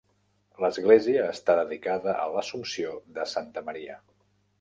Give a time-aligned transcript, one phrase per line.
[0.63, 3.99] L'església està dedicada a l'Assumpció de Santa Maria.